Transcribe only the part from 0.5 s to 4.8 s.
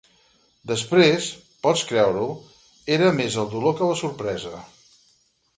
Després, pots creure-ho, era més el dolor que la sorpresa.